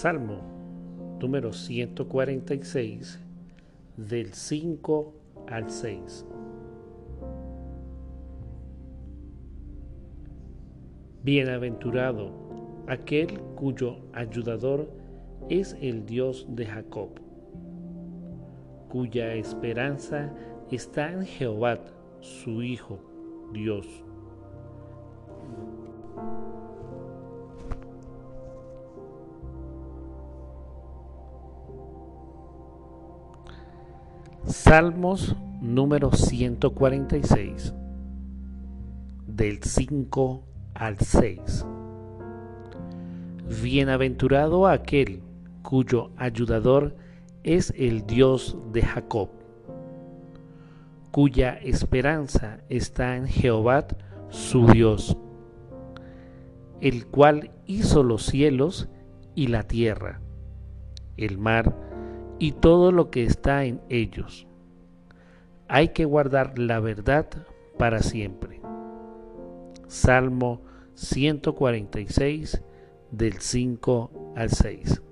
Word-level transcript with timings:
Salmo 0.00 0.40
número 1.20 1.52
146 1.52 3.20
del 3.98 4.32
5 4.32 5.14
al 5.46 5.70
6. 5.70 6.24
Bienaventurado 11.22 12.32
aquel 12.86 13.38
cuyo 13.56 13.98
ayudador 14.14 14.88
es 15.50 15.76
el 15.82 16.06
Dios 16.06 16.46
de 16.48 16.64
Jacob, 16.64 17.10
cuya 18.88 19.34
esperanza 19.34 20.32
está 20.70 21.12
en 21.12 21.26
Jehová, 21.26 21.78
su 22.20 22.62
Hijo, 22.62 22.98
Dios. 23.52 23.86
Salmos 34.46 35.36
número 35.60 36.12
146, 36.12 37.74
del 39.26 39.62
5 39.62 40.42
al 40.72 40.98
6. 40.98 41.66
Bienaventurado 43.62 44.66
aquel 44.66 45.22
cuyo 45.62 46.10
ayudador 46.16 46.96
es 47.44 47.72
el 47.76 48.06
Dios 48.06 48.56
de 48.72 48.80
Jacob, 48.80 49.28
cuya 51.10 51.58
esperanza 51.62 52.60
está 52.70 53.16
en 53.16 53.26
Jehová 53.26 53.86
su 54.30 54.66
Dios, 54.68 55.18
el 56.80 57.06
cual 57.06 57.50
hizo 57.66 58.02
los 58.02 58.24
cielos 58.24 58.88
y 59.34 59.48
la 59.48 59.64
tierra, 59.64 60.20
el 61.18 61.36
mar 61.36 61.89
y 62.40 62.52
todo 62.52 62.90
lo 62.90 63.10
que 63.10 63.24
está 63.24 63.64
en 63.64 63.80
ellos. 63.88 64.48
Hay 65.68 65.90
que 65.90 66.04
guardar 66.04 66.58
la 66.58 66.80
verdad 66.80 67.28
para 67.78 68.02
siempre. 68.02 68.60
Salmo 69.86 70.62
146 70.94 72.62
del 73.12 73.40
5 73.40 74.32
al 74.34 74.50
6. 74.50 75.02